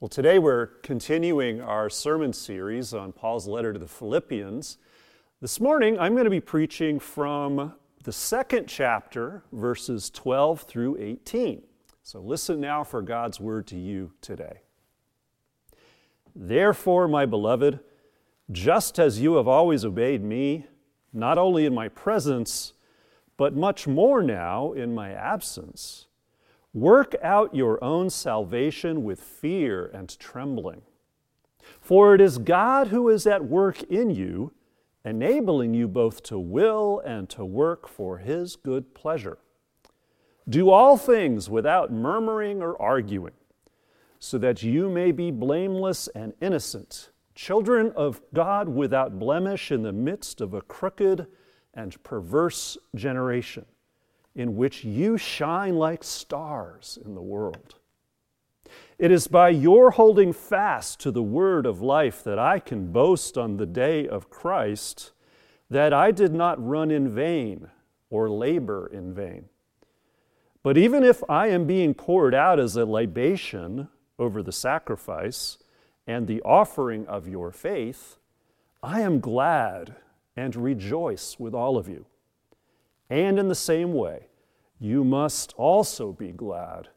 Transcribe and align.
Well, 0.00 0.08
today 0.08 0.38
we're 0.38 0.68
continuing 0.82 1.60
our 1.60 1.90
sermon 1.90 2.32
series 2.32 2.94
on 2.94 3.12
Paul's 3.12 3.46
letter 3.46 3.74
to 3.74 3.78
the 3.78 3.86
Philippians. 3.86 4.78
This 5.42 5.60
morning 5.60 5.98
I'm 5.98 6.14
going 6.14 6.24
to 6.24 6.30
be 6.30 6.40
preaching 6.40 6.98
from 6.98 7.74
the 8.02 8.10
second 8.10 8.66
chapter, 8.66 9.42
verses 9.52 10.08
12 10.08 10.62
through 10.62 10.96
18. 10.98 11.64
So 12.02 12.18
listen 12.18 12.62
now 12.62 12.82
for 12.82 13.02
God's 13.02 13.40
word 13.40 13.66
to 13.66 13.76
you 13.76 14.12
today. 14.22 14.62
Therefore, 16.34 17.06
my 17.06 17.26
beloved, 17.26 17.80
just 18.50 18.98
as 18.98 19.20
you 19.20 19.34
have 19.34 19.48
always 19.48 19.84
obeyed 19.84 20.24
me, 20.24 20.64
not 21.12 21.36
only 21.36 21.66
in 21.66 21.74
my 21.74 21.88
presence, 21.88 22.72
but 23.36 23.54
much 23.54 23.86
more 23.86 24.22
now 24.22 24.72
in 24.72 24.94
my 24.94 25.12
absence, 25.12 26.06
Work 26.72 27.16
out 27.20 27.52
your 27.52 27.82
own 27.82 28.10
salvation 28.10 29.02
with 29.02 29.20
fear 29.20 29.90
and 29.92 30.16
trembling. 30.20 30.82
For 31.80 32.14
it 32.14 32.20
is 32.20 32.38
God 32.38 32.88
who 32.88 33.08
is 33.08 33.26
at 33.26 33.44
work 33.44 33.82
in 33.84 34.10
you, 34.10 34.52
enabling 35.04 35.74
you 35.74 35.88
both 35.88 36.22
to 36.24 36.38
will 36.38 37.02
and 37.04 37.28
to 37.30 37.44
work 37.44 37.88
for 37.88 38.18
his 38.18 38.54
good 38.54 38.94
pleasure. 38.94 39.38
Do 40.48 40.70
all 40.70 40.96
things 40.96 41.50
without 41.50 41.92
murmuring 41.92 42.62
or 42.62 42.80
arguing, 42.80 43.34
so 44.20 44.38
that 44.38 44.62
you 44.62 44.88
may 44.88 45.10
be 45.10 45.32
blameless 45.32 46.08
and 46.14 46.34
innocent, 46.40 47.10
children 47.34 47.92
of 47.96 48.20
God 48.32 48.68
without 48.68 49.18
blemish 49.18 49.72
in 49.72 49.82
the 49.82 49.92
midst 49.92 50.40
of 50.40 50.54
a 50.54 50.62
crooked 50.62 51.26
and 51.74 52.00
perverse 52.04 52.78
generation 52.94 53.64
in 54.40 54.56
which 54.56 54.84
you 54.84 55.18
shine 55.18 55.76
like 55.76 56.02
stars 56.02 56.98
in 57.04 57.14
the 57.14 57.20
world. 57.20 57.74
It 58.98 59.10
is 59.10 59.28
by 59.28 59.50
your 59.50 59.90
holding 59.90 60.32
fast 60.32 60.98
to 61.00 61.10
the 61.10 61.22
word 61.22 61.66
of 61.66 61.82
life 61.82 62.24
that 62.24 62.38
I 62.38 62.58
can 62.58 62.90
boast 62.90 63.36
on 63.36 63.58
the 63.58 63.66
day 63.66 64.08
of 64.08 64.30
Christ 64.30 65.12
that 65.68 65.92
I 65.92 66.10
did 66.10 66.32
not 66.32 66.64
run 66.66 66.90
in 66.90 67.14
vain 67.14 67.68
or 68.08 68.30
labor 68.30 68.86
in 68.90 69.12
vain. 69.12 69.44
But 70.62 70.78
even 70.78 71.04
if 71.04 71.22
I 71.28 71.48
am 71.48 71.66
being 71.66 71.92
poured 71.92 72.34
out 72.34 72.58
as 72.58 72.76
a 72.76 72.86
libation 72.86 73.88
over 74.18 74.42
the 74.42 74.52
sacrifice 74.52 75.58
and 76.06 76.26
the 76.26 76.40
offering 76.42 77.06
of 77.06 77.28
your 77.28 77.52
faith, 77.52 78.16
I 78.82 79.02
am 79.02 79.20
glad 79.20 79.96
and 80.34 80.56
rejoice 80.56 81.38
with 81.38 81.54
all 81.54 81.76
of 81.76 81.90
you. 81.90 82.06
And 83.10 83.38
in 83.38 83.48
the 83.48 83.54
same 83.54 83.92
way, 83.92 84.28
you 84.80 85.04
must 85.04 85.52
also 85.56 86.12
be 86.12 86.32
glad 86.32 86.88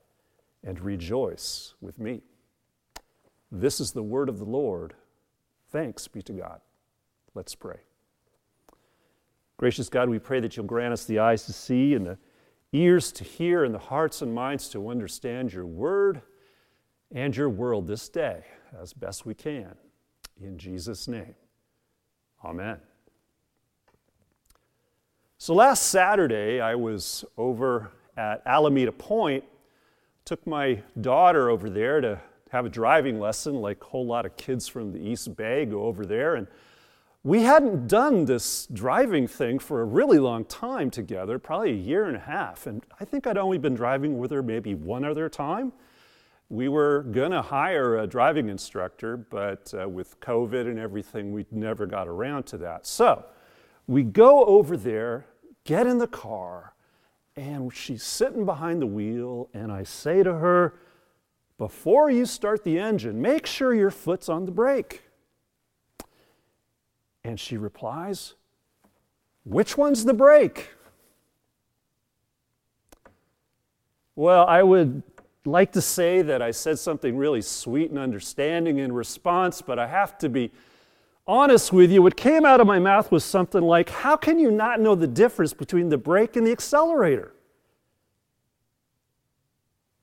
and 0.64 0.80
rejoice 0.80 1.76
with 1.82 2.00
me. 2.00 2.22
This 3.52 3.80
is 3.80 3.92
the 3.92 4.02
word 4.02 4.30
of 4.30 4.40
the 4.40 4.46
Lord. 4.46 4.96
Thanks 5.70 6.08
be 6.08 6.22
to 6.24 6.34
God. 6.34 6.62
Let's 7.36 7.54
pray. 7.54 7.82
Gracious 9.58 9.90
God, 9.90 10.10
we 10.10 10.18
pray 10.18 10.40
that 10.40 10.56
you'll 10.56 10.66
grant 10.66 10.94
us 10.94 11.06
the 11.06 11.20
eyes 11.20 11.46
to 11.46 11.54
see 11.54 11.94
and 11.94 12.06
the 12.06 12.18
ears 12.72 13.12
to 13.12 13.24
hear 13.24 13.64
and 13.64 13.74
the 13.74 13.80
hearts 13.80 14.22
and 14.22 14.34
minds 14.34 14.70
to 14.70 14.90
understand 14.90 15.54
your 15.54 15.66
word 15.66 16.22
and 17.12 17.36
your 17.36 17.50
world 17.50 17.86
this 17.86 18.10
day 18.10 18.44
as 18.82 18.94
best 18.94 19.26
we 19.26 19.34
can. 19.34 19.76
In 20.42 20.58
Jesus' 20.58 21.08
name, 21.08 21.36
amen. 22.44 22.80
So 25.44 25.54
last 25.54 25.88
Saturday, 25.88 26.62
I 26.62 26.76
was 26.76 27.26
over 27.38 27.92
at 28.16 28.42
Alameda 28.46 28.94
Point, 28.94 29.44
took 30.24 30.48
my 30.48 30.82
daughter 31.02 31.50
over 31.50 31.70
there 31.70 32.00
to 32.00 32.18
have 32.52 32.66
a 32.66 32.70
driving 32.70 33.20
lesson, 33.20 33.56
like 33.56 33.82
a 33.82 33.86
whole 33.88 34.06
lot 34.06 34.26
of 34.26 34.38
kids 34.38 34.70
from 34.70 34.94
the 34.94 35.00
East 35.00 35.36
Bay 35.36 35.66
go 35.66 35.84
over 35.84 36.06
there. 36.06 36.36
And 36.36 36.48
we 37.26 37.42
hadn't 37.42 37.90
done 37.90 38.24
this 38.24 38.68
driving 38.72 39.28
thing 39.28 39.60
for 39.60 39.82
a 39.82 39.84
really 39.84 40.18
long 40.18 40.46
time 40.46 40.90
together, 40.90 41.38
probably 41.40 41.72
a 41.72 41.76
year 41.76 42.06
and 42.06 42.16
a 42.16 42.22
half. 42.22 42.66
And 42.66 42.82
I 43.02 43.04
think 43.04 43.28
I'd 43.28 43.38
only 43.38 43.58
been 43.58 43.76
driving 43.76 44.20
with 44.20 44.32
her 44.32 44.42
maybe 44.42 44.76
one 44.76 45.04
other 45.04 45.28
time. 45.28 45.74
We 46.48 46.70
were 46.70 47.04
going 47.12 47.32
to 47.32 47.42
hire 47.42 47.98
a 47.98 48.08
driving 48.08 48.48
instructor, 48.48 49.18
but 49.18 49.74
uh, 49.78 49.90
with 49.90 50.18
COVID 50.22 50.68
and 50.68 50.80
everything, 50.80 51.34
we 51.34 51.46
never 51.52 51.86
got 51.86 52.08
around 52.08 52.44
to 52.44 52.58
that. 52.60 52.88
So 52.88 53.26
we 53.88 54.04
go 54.04 54.46
over 54.46 54.78
there 54.78 55.26
get 55.64 55.88
in 55.88 55.98
the 55.98 56.08
car, 56.08 56.74
and 57.36 57.74
she's 57.74 58.04
sitting 58.04 58.46
behind 58.46 58.82
the 58.82 58.88
wheel, 58.88 59.50
and 59.54 59.72
I 59.72 59.84
say 59.84 60.24
to 60.24 60.34
her, 60.34 60.76
before 61.58 62.10
you 62.10 62.26
start 62.26 62.64
the 62.64 62.80
engine, 62.80 63.22
make 63.22 63.46
sure 63.46 63.74
your 63.74 63.92
foot's 63.92 64.28
on 64.28 64.46
the 64.46 64.52
brake. 64.52 65.04
And 67.24 67.40
she 67.40 67.58
replies, 67.58 68.34
Which 69.46 69.78
one's 69.78 70.04
the 70.04 70.14
brake? 70.14 70.72
Well, 74.16 74.46
I 74.46 74.62
would 74.62 75.04
like 75.46 75.72
to 75.74 75.82
say 75.82 76.22
that 76.22 76.42
I 76.42 76.52
said 76.52 76.80
something 76.80 77.18
really 77.18 77.42
sweet 77.42 77.90
and 77.90 78.00
understanding 78.00 78.78
in 78.78 78.92
response, 78.92 79.62
but 79.62 79.80
I 79.80 79.88
have 79.88 80.18
to 80.20 80.30
be 80.30 80.52
honest 81.28 81.72
with 81.74 81.92
you, 81.92 82.02
what 82.02 82.16
came 82.16 82.46
out 82.46 82.60
of 82.60 82.68
my 82.68 82.80
mouth 82.80 83.12
was 83.12 83.24
something 83.24 83.62
like, 83.62 83.90
How 83.90 84.16
can 84.16 84.40
you 84.40 84.52
not 84.52 84.80
know 84.80 84.96
the 84.96 85.08
difference 85.08 85.54
between 85.54 85.90
the 85.90 85.98
brake 85.98 86.36
and 86.36 86.46
the 86.46 86.52
accelerator? 86.52 87.34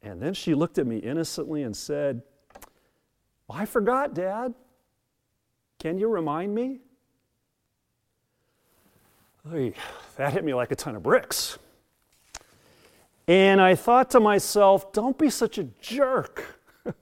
And 0.02 0.20
then 0.20 0.34
she 0.34 0.54
looked 0.54 0.78
at 0.78 0.86
me 0.86 0.98
innocently 0.98 1.62
and 1.62 1.76
said, 1.76 2.22
well, 3.46 3.58
I 3.58 3.66
forgot, 3.66 4.14
Dad. 4.14 4.54
Can 5.78 5.98
you 5.98 6.08
remind 6.08 6.54
me? 6.54 6.78
That 9.44 10.32
hit 10.32 10.44
me 10.44 10.54
like 10.54 10.70
a 10.70 10.76
ton 10.76 10.94
of 10.94 11.02
bricks. 11.02 11.58
And 13.26 13.60
I 13.60 13.74
thought 13.74 14.10
to 14.10 14.20
myself, 14.20 14.92
don't 14.92 15.16
be 15.18 15.30
such 15.30 15.58
a 15.58 15.64
jerk. 15.80 16.60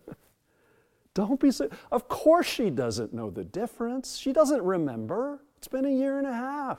Don't 1.18 1.40
be 1.40 1.50
so. 1.50 1.68
Of 1.90 2.06
course, 2.06 2.46
she 2.46 2.70
doesn't 2.70 3.12
know 3.12 3.28
the 3.28 3.42
difference. 3.42 4.16
She 4.16 4.32
doesn't 4.32 4.62
remember. 4.62 5.40
It's 5.56 5.66
been 5.66 5.84
a 5.84 5.90
year 5.90 6.16
and 6.16 6.28
a 6.28 6.32
half. 6.32 6.78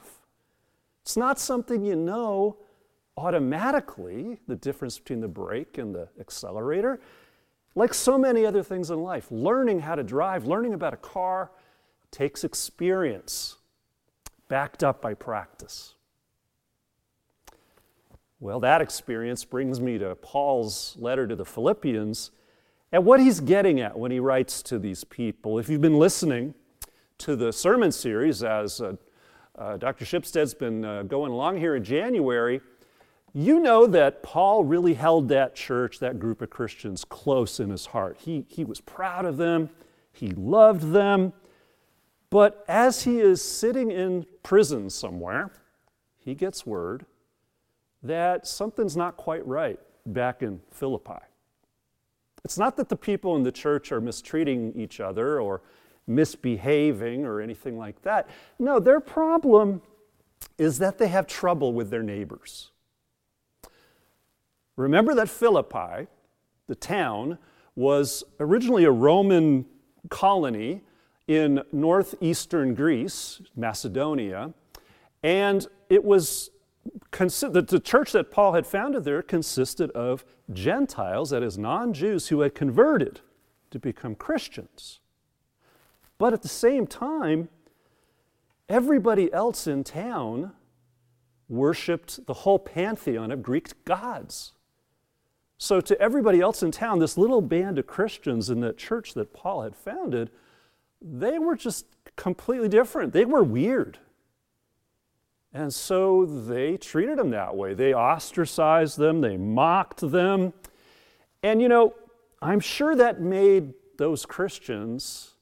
It's 1.02 1.14
not 1.14 1.38
something 1.38 1.84
you 1.84 1.94
know 1.94 2.56
automatically, 3.18 4.38
the 4.48 4.56
difference 4.56 4.98
between 4.98 5.20
the 5.20 5.28
brake 5.28 5.76
and 5.76 5.94
the 5.94 6.08
accelerator. 6.18 7.02
Like 7.74 7.92
so 7.92 8.16
many 8.16 8.46
other 8.46 8.62
things 8.62 8.90
in 8.90 9.02
life, 9.02 9.26
learning 9.30 9.80
how 9.80 9.94
to 9.94 10.02
drive, 10.02 10.46
learning 10.46 10.72
about 10.72 10.94
a 10.94 10.96
car 10.96 11.50
takes 12.10 12.42
experience 12.42 13.58
backed 14.48 14.82
up 14.82 15.02
by 15.02 15.12
practice. 15.12 15.96
Well, 18.38 18.58
that 18.60 18.80
experience 18.80 19.44
brings 19.44 19.82
me 19.82 19.98
to 19.98 20.14
Paul's 20.14 20.96
letter 20.98 21.26
to 21.26 21.36
the 21.36 21.44
Philippians 21.44 22.30
at 22.92 23.04
what 23.04 23.20
he's 23.20 23.40
getting 23.40 23.80
at 23.80 23.98
when 23.98 24.10
he 24.10 24.20
writes 24.20 24.62
to 24.62 24.78
these 24.78 25.04
people. 25.04 25.58
If 25.58 25.68
you've 25.68 25.80
been 25.80 25.98
listening 25.98 26.54
to 27.18 27.36
the 27.36 27.52
sermon 27.52 27.92
series 27.92 28.42
as 28.42 28.80
uh, 28.80 28.96
uh, 29.56 29.76
Dr. 29.76 30.04
Shipstead's 30.04 30.54
been 30.54 30.84
uh, 30.84 31.02
going 31.04 31.30
along 31.32 31.58
here 31.58 31.76
in 31.76 31.84
January, 31.84 32.60
you 33.32 33.60
know 33.60 33.86
that 33.86 34.22
Paul 34.22 34.64
really 34.64 34.94
held 34.94 35.28
that 35.28 35.54
church, 35.54 36.00
that 36.00 36.18
group 36.18 36.42
of 36.42 36.50
Christians, 36.50 37.04
close 37.04 37.60
in 37.60 37.70
his 37.70 37.86
heart. 37.86 38.16
He, 38.18 38.44
he 38.48 38.64
was 38.64 38.80
proud 38.80 39.24
of 39.24 39.36
them, 39.36 39.70
he 40.12 40.30
loved 40.30 40.92
them. 40.92 41.32
But 42.28 42.64
as 42.68 43.02
he 43.02 43.18
is 43.18 43.42
sitting 43.42 43.90
in 43.90 44.24
prison 44.42 44.88
somewhere, 44.88 45.50
he 46.18 46.34
gets 46.34 46.64
word 46.64 47.06
that 48.02 48.46
something's 48.46 48.96
not 48.96 49.16
quite 49.16 49.46
right 49.46 49.78
back 50.06 50.42
in 50.42 50.60
Philippi. 50.70 51.20
It's 52.44 52.58
not 52.58 52.76
that 52.76 52.88
the 52.88 52.96
people 52.96 53.36
in 53.36 53.42
the 53.42 53.52
church 53.52 53.92
are 53.92 54.00
mistreating 54.00 54.72
each 54.74 55.00
other 55.00 55.40
or 55.40 55.62
misbehaving 56.06 57.24
or 57.24 57.40
anything 57.40 57.78
like 57.78 58.02
that. 58.02 58.28
No, 58.58 58.78
their 58.78 59.00
problem 59.00 59.82
is 60.58 60.78
that 60.78 60.98
they 60.98 61.08
have 61.08 61.26
trouble 61.26 61.72
with 61.72 61.90
their 61.90 62.02
neighbors. 62.02 62.70
Remember 64.76 65.14
that 65.14 65.28
Philippi, 65.28 66.06
the 66.66 66.74
town, 66.74 67.38
was 67.76 68.24
originally 68.40 68.84
a 68.84 68.90
Roman 68.90 69.66
colony 70.08 70.82
in 71.28 71.62
northeastern 71.72 72.74
Greece, 72.74 73.40
Macedonia, 73.54 74.52
and 75.22 75.66
it 75.88 76.02
was 76.02 76.50
the, 76.84 77.64
the 77.66 77.80
church 77.80 78.12
that 78.12 78.30
Paul 78.30 78.52
had 78.52 78.66
founded 78.66 79.04
there 79.04 79.22
consisted 79.22 79.90
of 79.90 80.24
Gentiles, 80.52 81.30
that 81.30 81.42
is, 81.42 81.58
non 81.58 81.92
Jews, 81.92 82.28
who 82.28 82.40
had 82.40 82.54
converted 82.54 83.20
to 83.70 83.78
become 83.78 84.14
Christians. 84.14 85.00
But 86.18 86.32
at 86.32 86.42
the 86.42 86.48
same 86.48 86.86
time, 86.86 87.48
everybody 88.68 89.32
else 89.32 89.66
in 89.66 89.84
town 89.84 90.52
worshiped 91.48 92.26
the 92.26 92.34
whole 92.34 92.58
pantheon 92.58 93.30
of 93.30 93.42
Greek 93.42 93.84
gods. 93.84 94.52
So, 95.58 95.80
to 95.82 96.00
everybody 96.00 96.40
else 96.40 96.62
in 96.62 96.70
town, 96.70 97.00
this 97.00 97.18
little 97.18 97.42
band 97.42 97.78
of 97.78 97.86
Christians 97.86 98.48
in 98.48 98.60
that 98.60 98.78
church 98.78 99.12
that 99.14 99.34
Paul 99.34 99.62
had 99.62 99.76
founded, 99.76 100.30
they 101.02 101.38
were 101.38 101.56
just 101.56 101.86
completely 102.16 102.68
different. 102.68 103.12
They 103.12 103.26
were 103.26 103.42
weird. 103.42 103.98
And 105.52 105.74
so 105.74 106.24
they 106.24 106.76
treated 106.76 107.18
them 107.18 107.30
that 107.30 107.56
way. 107.56 107.74
They 107.74 107.92
ostracized 107.92 108.98
them, 108.98 109.20
they 109.20 109.36
mocked 109.36 110.00
them. 110.00 110.52
And 111.42 111.60
you 111.60 111.68
know, 111.68 111.94
I'm 112.40 112.60
sure 112.60 112.94
that 112.94 113.20
made 113.20 113.74
those 113.98 114.24
Christians 114.24 115.32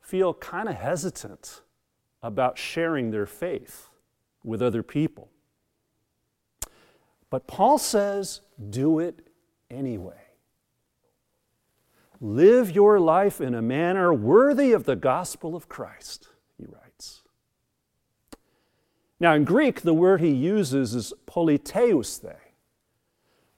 feel 0.00 0.34
kind 0.34 0.68
of 0.68 0.74
hesitant 0.74 1.62
about 2.22 2.58
sharing 2.58 3.10
their 3.10 3.26
faith 3.26 3.88
with 4.42 4.60
other 4.60 4.82
people. 4.82 5.30
But 7.30 7.46
Paul 7.46 7.78
says, 7.78 8.42
do 8.70 8.98
it 8.98 9.26
anyway. 9.70 10.20
Live 12.20 12.70
your 12.70 13.00
life 13.00 13.40
in 13.40 13.54
a 13.54 13.62
manner 13.62 14.12
worthy 14.12 14.72
of 14.72 14.84
the 14.84 14.96
gospel 14.96 15.56
of 15.56 15.68
Christ. 15.68 16.28
Now, 19.24 19.32
in 19.32 19.44
Greek, 19.44 19.80
the 19.80 19.94
word 19.94 20.20
he 20.20 20.28
uses 20.28 20.94
is 20.94 21.14
politeuste, 21.26 22.36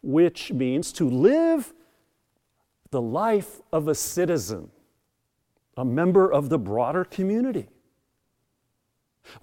which 0.01 0.53
means 0.53 0.93
to 0.93 1.11
live 1.11 1.75
the 2.93 3.03
life 3.03 3.61
of 3.73 3.89
a 3.89 3.95
citizen, 3.97 4.71
a 5.77 5.85
member 5.85 6.33
of 6.33 6.51
the 6.51 6.59
broader 6.61 7.05
community. 7.05 7.67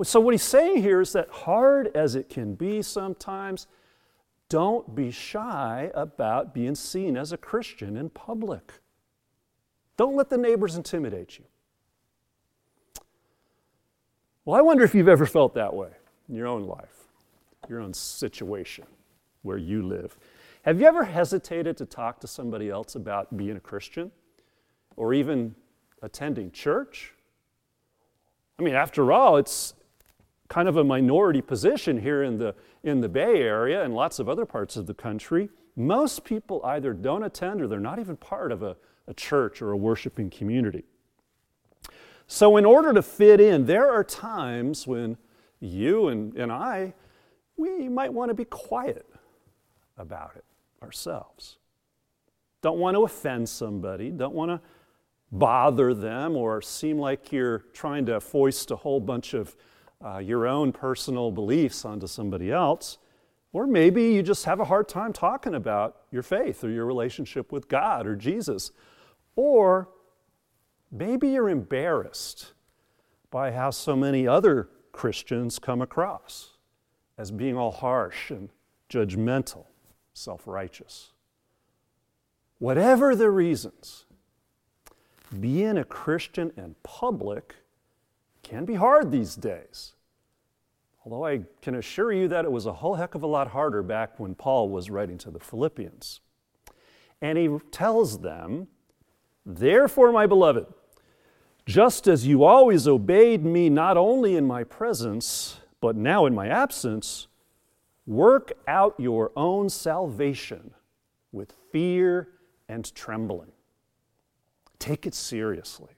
So, 0.01 0.21
what 0.21 0.33
he's 0.33 0.43
saying 0.43 0.81
here 0.81 1.01
is 1.01 1.11
that 1.11 1.29
hard 1.29 1.91
as 1.93 2.15
it 2.15 2.29
can 2.29 2.55
be 2.55 2.81
sometimes, 2.81 3.67
don't 4.47 4.95
be 4.95 5.11
shy 5.11 5.91
about 5.93 6.53
being 6.53 6.75
seen 6.75 7.17
as 7.17 7.33
a 7.33 7.37
Christian 7.37 7.97
in 7.97 8.09
public. 8.09 8.71
Don't 9.97 10.15
let 10.15 10.29
the 10.29 10.37
neighbors 10.37 10.77
intimidate 10.77 11.37
you. 11.37 11.43
Well, 14.45 14.57
I 14.57 14.61
wonder 14.61 14.85
if 14.85 14.95
you've 14.95 15.09
ever 15.09 15.25
felt 15.25 15.55
that 15.55 15.73
way 15.73 15.89
in 16.29 16.35
your 16.35 16.47
own 16.47 16.63
life, 16.63 17.07
your 17.69 17.79
own 17.79 17.93
situation 17.93 18.85
where 19.41 19.57
you 19.57 19.85
live. 19.85 20.17
Have 20.63 20.79
you 20.79 20.87
ever 20.87 21.03
hesitated 21.03 21.77
to 21.77 21.85
talk 21.85 22.19
to 22.21 22.27
somebody 22.27 22.69
else 22.69 22.95
about 22.95 23.35
being 23.35 23.57
a 23.57 23.59
Christian 23.59 24.11
or 24.95 25.13
even 25.13 25.55
attending 26.01 26.51
church? 26.51 27.13
I 28.57 28.63
mean, 28.63 28.75
after 28.75 29.11
all, 29.11 29.37
it's 29.37 29.73
kind 30.47 30.67
of 30.67 30.77
a 30.77 30.83
minority 30.83 31.41
position 31.41 31.99
here 31.99 32.23
in 32.23 32.37
the, 32.37 32.55
in 32.83 33.01
the 33.01 33.09
Bay 33.09 33.41
Area 33.41 33.83
and 33.83 33.93
lots 33.93 34.19
of 34.19 34.29
other 34.29 34.45
parts 34.45 34.77
of 34.77 34.87
the 34.87 34.93
country. 34.93 35.49
Most 35.75 36.23
people 36.23 36.61
either 36.63 36.93
don't 36.93 37.23
attend 37.23 37.61
or 37.61 37.67
they're 37.67 37.79
not 37.79 37.99
even 37.99 38.15
part 38.15 38.51
of 38.51 38.63
a, 38.63 38.77
a 39.07 39.13
church 39.13 39.61
or 39.61 39.71
a 39.71 39.77
worshiping 39.77 40.29
community. 40.29 40.83
So, 42.27 42.55
in 42.55 42.65
order 42.65 42.93
to 42.93 43.01
fit 43.01 43.41
in, 43.41 43.65
there 43.65 43.91
are 43.91 44.03
times 44.03 44.87
when 44.87 45.17
you 45.63 46.09
and, 46.09 46.35
and 46.35 46.51
I, 46.51 46.93
we 47.57 47.87
might 47.87 48.11
want 48.11 48.29
to 48.29 48.35
be 48.35 48.45
quiet 48.45 49.05
about 49.97 50.31
it 50.35 50.43
ourselves. 50.81 51.57
Don't 52.61 52.79
want 52.79 52.95
to 52.95 53.03
offend 53.03 53.47
somebody, 53.47 54.09
don't 54.09 54.33
want 54.33 54.51
to 54.51 54.61
bother 55.31 55.93
them 55.93 56.35
or 56.35 56.61
seem 56.61 56.97
like 56.99 57.31
you're 57.31 57.59
trying 57.73 58.05
to 58.05 58.19
foist 58.19 58.71
a 58.71 58.75
whole 58.75 58.99
bunch 58.99 59.33
of 59.33 59.55
uh, 60.03 60.17
your 60.17 60.47
own 60.47 60.71
personal 60.71 61.31
beliefs 61.31 61.85
onto 61.85 62.07
somebody 62.07 62.51
else. 62.51 62.97
Or 63.51 63.67
maybe 63.67 64.13
you 64.13 64.23
just 64.23 64.45
have 64.45 64.59
a 64.59 64.65
hard 64.65 64.87
time 64.89 65.13
talking 65.13 65.55
about 65.55 65.97
your 66.11 66.23
faith 66.23 66.63
or 66.63 66.69
your 66.69 66.85
relationship 66.85 67.51
with 67.51 67.67
God 67.67 68.07
or 68.07 68.15
Jesus. 68.15 68.71
Or 69.35 69.89
maybe 70.91 71.29
you're 71.29 71.49
embarrassed 71.49 72.53
by 73.31 73.51
how 73.51 73.69
so 73.69 73.95
many 73.95 74.27
other 74.27 74.69
Christians 74.93 75.59
come 75.59 75.81
across 75.81 76.51
as 77.17 77.31
being 77.31 77.57
all 77.57 77.71
harsh 77.71 78.31
and 78.31 78.49
judgmental, 78.89 79.65
self 80.13 80.47
righteous. 80.47 81.11
Whatever 82.59 83.15
the 83.15 83.29
reasons, 83.29 84.05
being 85.39 85.77
a 85.77 85.83
Christian 85.83 86.53
in 86.55 86.75
public 86.83 87.55
can 88.43 88.63
be 88.65 88.75
hard 88.75 89.11
these 89.11 89.35
days. 89.35 89.95
Although 91.05 91.25
I 91.25 91.41
can 91.61 91.75
assure 91.75 92.13
you 92.13 92.27
that 92.29 92.45
it 92.45 92.51
was 92.51 92.65
a 92.65 92.73
whole 92.73 92.95
heck 92.95 93.15
of 93.15 93.23
a 93.23 93.27
lot 93.27 93.49
harder 93.49 93.83
back 93.83 94.19
when 94.19 94.35
Paul 94.35 94.69
was 94.69 94.89
writing 94.89 95.17
to 95.19 95.31
the 95.31 95.39
Philippians. 95.39 96.21
And 97.21 97.37
he 97.37 97.49
tells 97.71 98.19
them, 98.19 98.67
Therefore, 99.45 100.11
my 100.13 100.25
beloved, 100.25 100.67
just 101.65 102.07
as 102.07 102.27
you 102.27 102.43
always 102.43 102.87
obeyed 102.87 103.43
me 103.45 103.69
not 103.69 103.97
only 103.97 104.35
in 104.35 104.45
my 104.45 104.63
presence, 104.63 105.59
but 105.79 105.95
now 105.95 106.25
in 106.25 106.33
my 106.33 106.47
absence, 106.47 107.27
work 108.05 108.53
out 108.67 108.95
your 108.97 109.31
own 109.35 109.69
salvation 109.69 110.73
with 111.31 111.53
fear 111.71 112.29
and 112.67 112.93
trembling. 112.93 113.51
Take 114.79 115.05
it 115.05 115.13
seriously. 115.13 115.91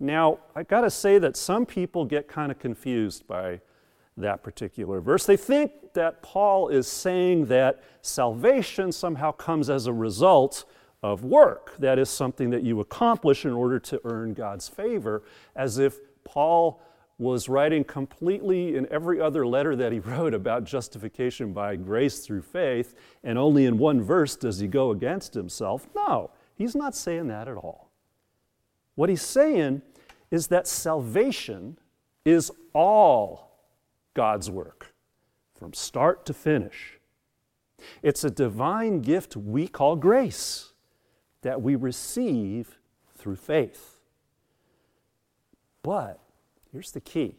Now, 0.00 0.38
I've 0.54 0.68
got 0.68 0.82
to 0.82 0.90
say 0.90 1.18
that 1.18 1.36
some 1.36 1.66
people 1.66 2.04
get 2.04 2.28
kind 2.28 2.52
of 2.52 2.58
confused 2.60 3.26
by 3.26 3.60
that 4.16 4.42
particular 4.42 5.00
verse. 5.00 5.26
They 5.26 5.36
think 5.36 5.72
that 5.94 6.22
Paul 6.22 6.68
is 6.68 6.86
saying 6.86 7.46
that 7.46 7.82
salvation 8.02 8.92
somehow 8.92 9.32
comes 9.32 9.70
as 9.70 9.86
a 9.86 9.92
result 9.92 10.64
of 11.02 11.22
work. 11.24 11.76
That 11.78 11.98
is 11.98 12.10
something 12.10 12.50
that 12.50 12.62
you 12.62 12.80
accomplish 12.80 13.44
in 13.44 13.52
order 13.52 13.78
to 13.80 14.00
earn 14.04 14.34
God's 14.34 14.68
favor, 14.68 15.22
as 15.54 15.78
if 15.78 15.98
Paul 16.24 16.80
was 17.18 17.48
writing 17.48 17.82
completely 17.84 18.76
in 18.76 18.86
every 18.92 19.20
other 19.20 19.46
letter 19.46 19.74
that 19.76 19.92
he 19.92 19.98
wrote 20.00 20.34
about 20.34 20.64
justification 20.64 21.52
by 21.52 21.76
grace 21.76 22.20
through 22.20 22.42
faith, 22.42 22.94
and 23.22 23.38
only 23.38 23.64
in 23.64 23.78
one 23.78 24.02
verse 24.02 24.36
does 24.36 24.58
he 24.58 24.66
go 24.66 24.90
against 24.90 25.34
himself. 25.34 25.88
No, 25.94 26.30
he's 26.54 26.74
not 26.74 26.94
saying 26.94 27.28
that 27.28 27.48
at 27.48 27.56
all. 27.56 27.90
What 28.94 29.08
he's 29.08 29.22
saying 29.22 29.82
is 30.30 30.48
that 30.48 30.66
salvation 30.66 31.78
is 32.24 32.50
all 32.74 33.48
God's 34.14 34.50
work, 34.50 34.94
from 35.54 35.72
start 35.72 36.26
to 36.26 36.34
finish. 36.34 36.98
It's 38.02 38.24
a 38.24 38.30
divine 38.30 39.00
gift 39.00 39.36
we 39.36 39.68
call 39.68 39.94
grace 39.94 40.72
that 41.42 41.60
we 41.62 41.76
receive 41.76 42.78
through 43.16 43.36
faith. 43.36 43.96
But 45.82 46.20
here's 46.72 46.92
the 46.92 47.00
key 47.00 47.36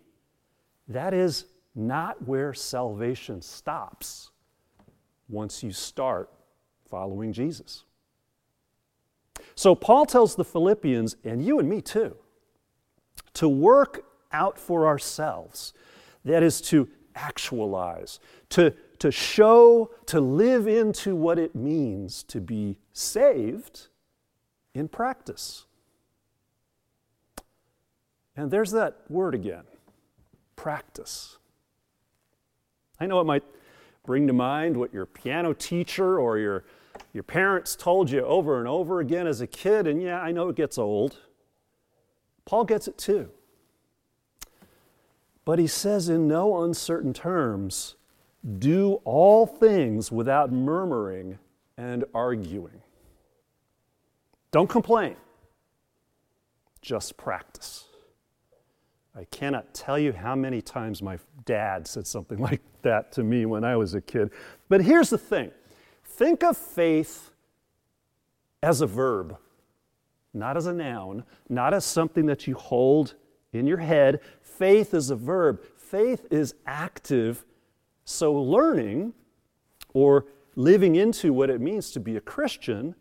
that 0.87 1.13
is 1.13 1.45
not 1.75 2.27
where 2.27 2.53
salvation 2.53 3.41
stops 3.41 4.31
once 5.27 5.61
you 5.61 5.71
start 5.71 6.29
following 6.89 7.31
Jesus. 7.31 7.83
So 9.55 9.75
Paul 9.75 10.05
tells 10.05 10.35
the 10.35 10.43
Philippians, 10.43 11.17
and 11.23 11.45
you 11.45 11.59
and 11.59 11.69
me 11.69 11.81
too, 11.81 12.15
to 13.35 13.47
work 13.47 14.05
out 14.31 14.57
for 14.57 14.87
ourselves. 14.87 15.73
That 16.25 16.43
is 16.43 16.59
to 16.61 16.89
actualize, 17.15 18.19
to, 18.49 18.73
to 18.99 19.11
show, 19.11 19.91
to 20.07 20.19
live 20.19 20.67
into 20.67 21.15
what 21.15 21.37
it 21.37 21.55
means 21.55 22.23
to 22.23 22.41
be 22.41 22.77
saved 22.93 23.88
in 24.79 24.87
practice. 24.87 25.65
And 28.35 28.49
there's 28.49 28.71
that 28.71 29.01
word 29.09 29.35
again 29.35 29.63
practice. 30.55 31.37
I 32.99 33.05
know 33.05 33.19
it 33.19 33.25
might 33.25 33.43
bring 34.05 34.27
to 34.27 34.33
mind 34.33 34.75
what 34.75 34.93
your 34.93 35.05
piano 35.05 35.53
teacher 35.53 36.19
or 36.19 36.37
your 36.37 36.63
your 37.13 37.23
parents 37.23 37.75
told 37.75 38.09
you 38.09 38.21
over 38.21 38.59
and 38.59 38.67
over 38.67 38.99
again 38.99 39.25
as 39.25 39.41
a 39.41 39.47
kid, 39.47 39.87
and 39.87 40.01
yeah, 40.01 40.19
I 40.19 40.31
know 40.31 40.49
it 40.49 40.55
gets 40.55 40.77
old. 40.77 41.17
Paul 42.45 42.65
gets 42.65 42.87
it 42.87 42.97
too. 42.97 43.29
But 45.45 45.59
he 45.59 45.67
says 45.67 46.09
in 46.09 46.27
no 46.27 46.63
uncertain 46.63 47.13
terms 47.13 47.95
do 48.57 48.95
all 49.05 49.45
things 49.45 50.11
without 50.11 50.51
murmuring 50.51 51.39
and 51.77 52.03
arguing. 52.13 52.81
Don't 54.51 54.69
complain, 54.69 55.15
just 56.81 57.17
practice. 57.17 57.85
I 59.15 59.25
cannot 59.25 59.73
tell 59.73 59.99
you 59.99 60.13
how 60.13 60.35
many 60.35 60.61
times 60.61 61.01
my 61.01 61.19
dad 61.45 61.87
said 61.87 62.07
something 62.07 62.37
like 62.49 62.61
that 62.81 63.11
to 63.13 63.23
me 63.23 63.45
when 63.45 63.63
I 63.63 63.75
was 63.75 63.93
a 63.93 64.01
kid. 64.01 64.31
But 64.69 64.81
here's 64.81 65.09
the 65.09 65.17
thing 65.17 65.51
Think 66.03 66.43
of 66.43 66.57
faith 66.57 67.31
as 68.61 68.81
a 68.81 68.87
verb, 68.87 69.37
not 70.33 70.57
as 70.57 70.65
a 70.65 70.73
noun, 70.73 71.23
not 71.47 71.73
as 71.73 71.85
something 71.85 72.25
that 72.25 72.47
you 72.47 72.55
hold 72.55 73.15
in 73.53 73.67
your 73.67 73.77
head. 73.77 74.19
Faith 74.41 74.93
is 74.93 75.09
a 75.09 75.15
verb. 75.15 75.61
Faith 75.77 76.25
is 76.29 76.55
active. 76.65 77.45
So 78.05 78.33
learning 78.33 79.13
or 79.93 80.25
living 80.55 80.95
into 80.95 81.31
what 81.31 81.49
it 81.49 81.61
means 81.61 81.91
to 81.91 81.99
be 81.99 82.15
a 82.17 82.21
Christian 82.21 82.95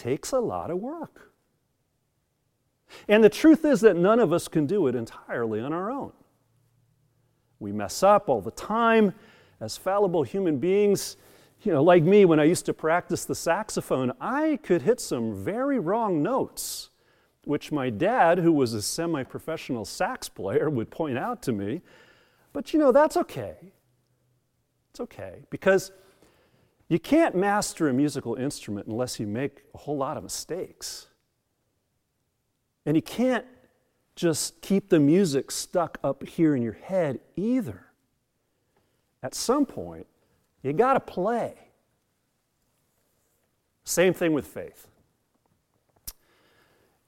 takes 0.00 0.32
a 0.32 0.40
lot 0.40 0.70
of 0.70 0.78
work. 0.78 1.32
And 3.06 3.22
the 3.22 3.28
truth 3.28 3.64
is 3.64 3.82
that 3.82 3.96
none 3.96 4.18
of 4.18 4.32
us 4.32 4.48
can 4.48 4.66
do 4.66 4.86
it 4.86 4.94
entirely 4.94 5.60
on 5.60 5.72
our 5.72 5.90
own. 5.90 6.12
We 7.58 7.70
mess 7.70 8.02
up 8.02 8.28
all 8.28 8.40
the 8.40 8.50
time 8.50 9.14
as 9.60 9.76
fallible 9.76 10.22
human 10.22 10.58
beings. 10.58 11.18
You 11.62 11.72
know, 11.72 11.82
like 11.82 12.02
me, 12.02 12.24
when 12.24 12.40
I 12.40 12.44
used 12.44 12.64
to 12.66 12.72
practice 12.72 13.26
the 13.26 13.34
saxophone, 13.34 14.12
I 14.20 14.58
could 14.62 14.82
hit 14.82 14.98
some 15.00 15.34
very 15.34 15.78
wrong 15.78 16.22
notes, 16.22 16.88
which 17.44 17.70
my 17.70 17.90
dad, 17.90 18.38
who 18.38 18.52
was 18.52 18.72
a 18.72 18.80
semi 18.80 19.22
professional 19.22 19.84
sax 19.84 20.30
player, 20.30 20.70
would 20.70 20.90
point 20.90 21.18
out 21.18 21.42
to 21.42 21.52
me. 21.52 21.82
But 22.54 22.72
you 22.72 22.78
know, 22.80 22.90
that's 22.90 23.18
okay. 23.18 23.72
It's 24.90 25.00
okay 25.00 25.44
because 25.50 25.92
you 26.90 26.98
can't 26.98 27.36
master 27.36 27.88
a 27.88 27.92
musical 27.92 28.34
instrument 28.34 28.88
unless 28.88 29.20
you 29.20 29.26
make 29.26 29.62
a 29.74 29.78
whole 29.78 29.96
lot 29.96 30.16
of 30.16 30.24
mistakes. 30.24 31.06
And 32.84 32.96
you 32.96 33.02
can't 33.02 33.46
just 34.16 34.60
keep 34.60 34.88
the 34.88 34.98
music 34.98 35.52
stuck 35.52 35.98
up 36.02 36.26
here 36.26 36.56
in 36.56 36.62
your 36.62 36.72
head 36.72 37.20
either. 37.36 37.86
At 39.22 39.36
some 39.36 39.66
point, 39.66 40.08
you 40.64 40.72
got 40.72 40.94
to 40.94 41.00
play. 41.00 41.54
Same 43.84 44.12
thing 44.12 44.32
with 44.32 44.46
faith. 44.46 44.88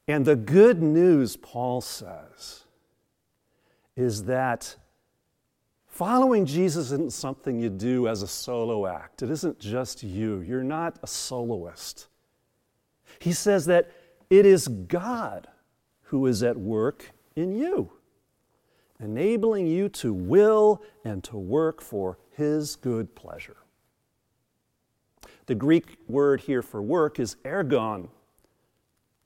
And 0.06 0.24
the 0.24 0.36
good 0.36 0.80
news, 0.80 1.36
Paul 1.36 1.80
says, 1.80 2.64
is 3.96 4.24
that 4.24 4.76
following 5.92 6.46
Jesus 6.46 6.86
isn't 6.86 7.12
something 7.12 7.60
you 7.60 7.68
do 7.68 8.08
as 8.08 8.22
a 8.22 8.26
solo 8.26 8.86
act. 8.86 9.22
It 9.22 9.30
isn't 9.30 9.60
just 9.60 10.02
you. 10.02 10.40
You're 10.40 10.64
not 10.64 10.98
a 11.02 11.06
soloist. 11.06 12.08
He 13.18 13.32
says 13.32 13.66
that 13.66 13.92
it 14.30 14.46
is 14.46 14.66
God 14.66 15.48
who 16.04 16.26
is 16.26 16.42
at 16.42 16.56
work 16.56 17.12
in 17.36 17.54
you, 17.54 17.92
enabling 18.98 19.66
you 19.66 19.90
to 19.90 20.14
will 20.14 20.82
and 21.04 21.22
to 21.24 21.36
work 21.36 21.82
for 21.82 22.18
His 22.32 22.74
good 22.76 23.14
pleasure. 23.14 23.58
The 25.46 25.54
Greek 25.54 25.98
word 26.08 26.40
here 26.40 26.62
for 26.62 26.80
work 26.80 27.20
is 27.20 27.36
ergon, 27.44 28.08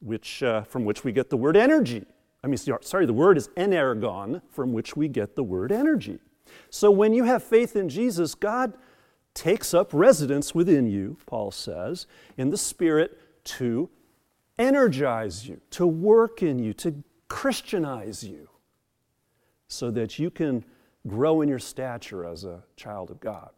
which, 0.01 0.43
uh, 0.43 0.63
from 0.63 0.85
which 0.85 1.05
we 1.05 1.13
get 1.13 1.31
the 1.31 1.37
word 1.37 1.57
energy. 1.57 2.05
I 2.43 2.49
mean, 2.49 2.59
sorry, 2.81 3.07
the 3.07 3.13
word 3.13 3.37
is 3.37 3.51
energon, 3.57 4.43
from 4.51 4.73
which 4.73 4.97
we 4.97 5.09
get 5.09 5.37
the 5.37 5.45
word 5.45 5.71
energy. 5.71 6.19
So 6.71 6.91
when 6.91 7.13
you 7.13 7.25
have 7.25 7.43
faith 7.43 7.77
in 7.77 7.89
Jesus, 7.89 8.35
God 8.35 8.75
takes 9.35 9.75
up 9.75 9.91
residence 9.93 10.55
within 10.55 10.87
you, 10.87 11.19
Paul 11.27 11.51
says, 11.51 12.07
in 12.37 12.51
the 12.51 12.57
Spirit 12.57 13.19
to 13.45 13.91
energize 14.59 15.47
you, 15.47 15.61
to 15.71 15.87
work 15.87 16.43
in 16.43 16.59
you, 16.59 16.73
to 16.75 17.03
Christianize 17.29 18.25
you, 18.25 18.49
so 19.69 19.91
that 19.91 20.19
you 20.19 20.31
can 20.31 20.65
grow 21.07 21.43
in 21.43 21.49
your 21.49 21.59
stature 21.59 22.25
as 22.25 22.45
a 22.45 22.63
child 22.77 23.11
of 23.11 23.21
God. 23.21 23.51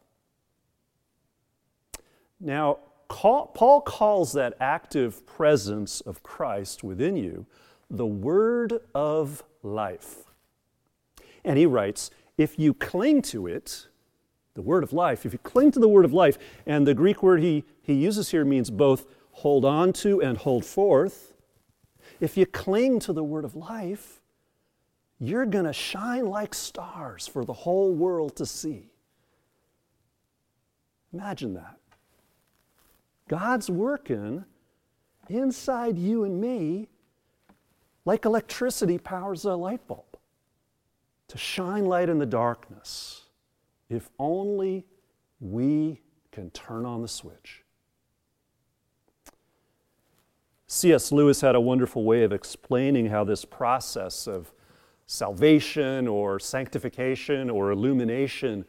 Now, 2.40 2.78
Paul 3.08 3.80
calls 3.80 4.32
that 4.34 4.54
active 4.60 5.26
presence 5.26 6.00
of 6.02 6.22
Christ 6.22 6.84
within 6.84 7.16
you 7.16 7.46
the 7.90 8.06
word 8.06 8.80
of 8.94 9.42
life. 9.62 10.24
And 11.44 11.58
he 11.58 11.66
writes, 11.66 12.10
if 12.38 12.58
you 12.58 12.72
cling 12.72 13.20
to 13.20 13.48
it, 13.48 13.88
the 14.54 14.62
word 14.62 14.82
of 14.84 14.92
life, 14.92 15.26
if 15.26 15.32
you 15.32 15.38
cling 15.40 15.72
to 15.72 15.80
the 15.80 15.88
word 15.88 16.04
of 16.04 16.12
life, 16.12 16.38
and 16.64 16.86
the 16.86 16.94
Greek 16.94 17.22
word 17.22 17.42
he, 17.42 17.64
he 17.82 17.92
uses 17.92 18.30
here 18.30 18.44
means 18.44 18.70
both 18.70 19.06
hold 19.32 19.64
on 19.64 19.92
to 19.92 20.22
and 20.22 20.38
hold 20.38 20.64
forth. 20.64 21.34
If 22.20 22.36
you 22.36 22.46
cling 22.46 23.00
to 23.00 23.12
the 23.12 23.22
word 23.22 23.44
of 23.44 23.54
life, 23.54 24.20
you're 25.20 25.46
going 25.46 25.64
to 25.64 25.72
shine 25.72 26.26
like 26.26 26.54
stars 26.54 27.26
for 27.26 27.44
the 27.44 27.52
whole 27.52 27.92
world 27.92 28.36
to 28.36 28.46
see. 28.46 28.90
Imagine 31.12 31.54
that. 31.54 31.76
God's 33.28 33.68
working 33.68 34.44
inside 35.28 35.98
you 35.98 36.24
and 36.24 36.40
me 36.40 36.88
like 38.04 38.24
electricity 38.24 38.98
powers 38.98 39.44
a 39.44 39.54
light 39.54 39.86
bulb 39.86 40.07
to 41.28 41.38
shine 41.38 41.84
light 41.84 42.08
in 42.08 42.18
the 42.18 42.26
darkness 42.26 43.22
if 43.88 44.10
only 44.18 44.84
we 45.40 46.00
can 46.32 46.50
turn 46.50 46.84
on 46.84 47.02
the 47.02 47.08
switch. 47.08 47.64
C.S. 50.66 51.12
Lewis 51.12 51.40
had 51.40 51.54
a 51.54 51.60
wonderful 51.60 52.04
way 52.04 52.24
of 52.24 52.32
explaining 52.32 53.06
how 53.06 53.24
this 53.24 53.44
process 53.44 54.26
of 54.26 54.52
salvation 55.06 56.06
or 56.06 56.38
sanctification 56.38 57.48
or 57.48 57.70
illumination 57.70 58.66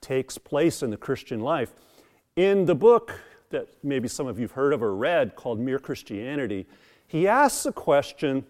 takes 0.00 0.38
place 0.38 0.82
in 0.82 0.90
the 0.90 0.96
Christian 0.96 1.40
life. 1.40 1.74
In 2.36 2.64
the 2.66 2.76
book 2.76 3.20
that 3.50 3.68
maybe 3.82 4.06
some 4.06 4.28
of 4.28 4.38
you've 4.38 4.52
heard 4.52 4.72
of 4.72 4.82
or 4.82 4.94
read 4.94 5.34
called 5.34 5.58
Mere 5.58 5.80
Christianity, 5.80 6.66
he 7.08 7.26
asks 7.26 7.64
the 7.64 7.72
question 7.72 8.44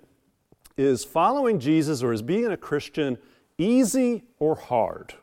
Is 0.77 1.03
following 1.03 1.59
Jesus 1.59 2.03
or 2.03 2.13
is 2.13 2.21
being 2.21 2.53
a 2.53 2.57
Christian 2.59 3.17
easy 3.61 4.25
or 4.39 4.55
hard? 4.55 5.15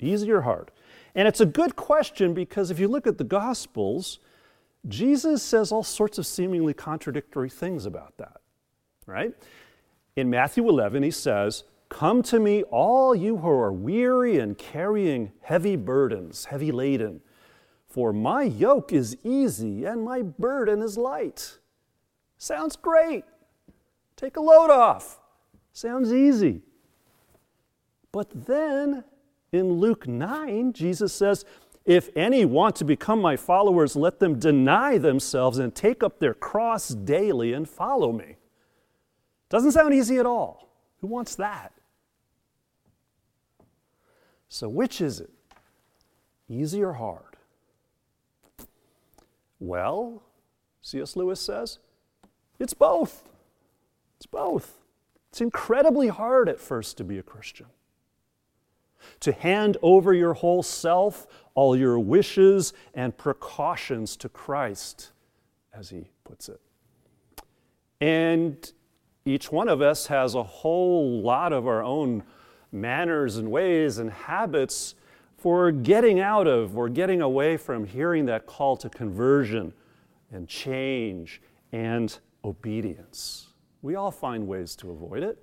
Easy 0.00 0.30
or 0.30 0.42
hard? 0.42 0.70
And 1.14 1.28
it's 1.28 1.40
a 1.40 1.46
good 1.46 1.76
question 1.76 2.34
because 2.34 2.70
if 2.70 2.78
you 2.78 2.88
look 2.88 3.06
at 3.06 3.18
the 3.18 3.24
Gospels, 3.24 4.18
Jesus 4.86 5.42
says 5.42 5.72
all 5.72 5.82
sorts 5.82 6.18
of 6.18 6.26
seemingly 6.26 6.74
contradictory 6.74 7.50
things 7.50 7.86
about 7.86 8.16
that, 8.18 8.40
right? 9.06 9.34
In 10.16 10.30
Matthew 10.30 10.68
11, 10.68 11.02
he 11.02 11.10
says, 11.10 11.64
Come 11.88 12.22
to 12.24 12.38
me, 12.38 12.62
all 12.64 13.14
you 13.14 13.38
who 13.38 13.48
are 13.48 13.72
weary 13.72 14.38
and 14.38 14.56
carrying 14.56 15.32
heavy 15.40 15.74
burdens, 15.74 16.46
heavy 16.46 16.70
laden, 16.70 17.20
for 17.88 18.12
my 18.12 18.42
yoke 18.42 18.92
is 18.92 19.16
easy 19.24 19.84
and 19.84 20.02
my 20.02 20.22
burden 20.22 20.82
is 20.82 20.98
light. 20.98 21.58
Sounds 22.36 22.76
great. 22.76 23.24
Take 24.16 24.36
a 24.36 24.40
load 24.40 24.70
off. 24.70 25.18
Sounds 25.72 26.12
easy. 26.12 26.62
But 28.12 28.46
then 28.46 29.04
in 29.52 29.72
Luke 29.72 30.06
9, 30.06 30.72
Jesus 30.72 31.12
says, 31.12 31.44
if 31.84 32.10
any 32.14 32.44
want 32.44 32.76
to 32.76 32.84
become 32.84 33.20
my 33.20 33.36
followers, 33.36 33.96
let 33.96 34.18
them 34.18 34.38
deny 34.38 34.98
themselves 34.98 35.58
and 35.58 35.74
take 35.74 36.02
up 36.02 36.18
their 36.18 36.34
cross 36.34 36.88
daily 36.88 37.54
and 37.54 37.68
follow 37.68 38.12
me. 38.12 38.36
Doesn't 39.48 39.72
sound 39.72 39.94
easy 39.94 40.18
at 40.18 40.26
all. 40.26 40.68
Who 41.00 41.06
wants 41.06 41.34
that? 41.36 41.72
So, 44.50 44.68
which 44.68 45.00
is 45.00 45.20
it? 45.20 45.30
Easy 46.48 46.82
or 46.82 46.94
hard? 46.94 47.36
Well, 49.60 50.22
C.S. 50.82 51.16
Lewis 51.16 51.40
says, 51.40 51.78
it's 52.58 52.74
both. 52.74 53.28
It's 54.18 54.26
both. 54.26 54.78
It's 55.30 55.40
incredibly 55.40 56.08
hard 56.08 56.48
at 56.48 56.60
first 56.60 56.96
to 56.98 57.04
be 57.04 57.18
a 57.18 57.22
Christian 57.22 57.66
to 59.20 59.32
hand 59.32 59.76
over 59.82 60.12
your 60.12 60.34
whole 60.34 60.62
self, 60.62 61.26
all 61.54 61.76
your 61.76 61.98
wishes 61.98 62.72
and 62.94 63.16
precautions 63.16 64.16
to 64.16 64.28
Christ, 64.28 65.12
as 65.72 65.90
he 65.90 66.10
puts 66.24 66.48
it. 66.48 66.60
And 68.00 68.72
each 69.24 69.50
one 69.52 69.68
of 69.68 69.82
us 69.82 70.06
has 70.06 70.34
a 70.34 70.42
whole 70.42 71.20
lot 71.20 71.52
of 71.52 71.66
our 71.66 71.82
own 71.82 72.22
manners 72.72 73.36
and 73.36 73.50
ways 73.50 73.98
and 73.98 74.10
habits 74.10 74.94
for 75.36 75.70
getting 75.70 76.20
out 76.20 76.46
of 76.46 76.76
or 76.76 76.88
getting 76.88 77.22
away 77.22 77.56
from 77.56 77.84
hearing 77.84 78.26
that 78.26 78.46
call 78.46 78.76
to 78.76 78.88
conversion 78.88 79.72
and 80.32 80.48
change 80.48 81.40
and 81.72 82.18
obedience. 82.44 83.48
We 83.82 83.94
all 83.94 84.10
find 84.10 84.46
ways 84.46 84.74
to 84.76 84.90
avoid 84.90 85.22
it. 85.22 85.38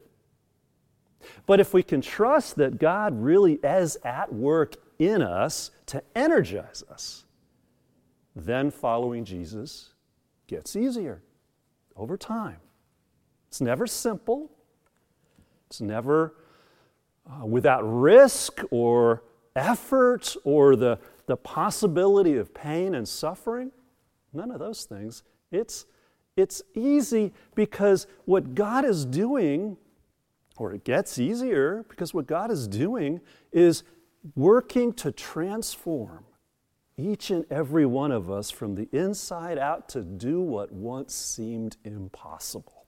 But 1.46 1.60
if 1.60 1.74
we 1.74 1.84
can 1.84 2.01
trust 2.01 2.55
that 2.55 2.77
God 2.79 3.22
really 3.22 3.53
is 3.63 3.98
at 4.03 4.34
work 4.34 4.75
in 5.00 5.22
us 5.22 5.72
to 5.88 6.03
energize 6.15 6.84
us, 6.89 7.25
then 8.36 8.72
following 8.72 9.25
Jesus 9.25 9.94
gets 10.48 10.75
easier 10.75 11.22
over 11.96 12.17
time. 12.17 12.58
It's 13.48 13.62
never 13.62 13.88
simple, 13.88 14.51
it's 15.67 15.82
never 15.82 16.36
uh, 17.27 17.46
without 17.46 17.82
risk 17.82 18.62
or 18.70 19.24
effort 19.55 20.36
or 20.44 20.75
the, 20.75 21.00
the 21.25 21.38
possibility 21.38 22.36
of 22.36 22.53
pain 22.53 22.96
and 22.96 23.08
suffering. 23.08 23.72
None 24.34 24.51
of 24.51 24.60
those 24.60 24.84
things. 24.84 25.24
It's, 25.51 25.86
it's 26.36 26.62
easy 26.75 27.34
because 27.55 28.08
what 28.25 28.53
God 28.53 28.84
is 28.84 29.05
doing 29.05 29.77
or 30.57 30.74
it 30.74 30.83
gets 30.83 31.19
easier 31.19 31.85
because 31.89 32.13
what 32.13 32.27
God 32.27 32.51
is 32.51 32.67
doing 32.67 33.21
is 33.51 33.83
working 34.35 34.93
to 34.93 35.12
transform 35.12 36.25
each 36.97 37.29
and 37.29 37.45
every 37.51 37.85
one 37.85 38.12
of 38.12 38.31
us 38.31 38.50
from 38.50 38.75
the 38.75 38.88
inside 38.91 39.57
out 39.57 39.89
to 39.89 40.01
do 40.01 40.39
what 40.41 40.71
once 40.71 41.13
seemed 41.13 41.75
impossible. 41.83 42.85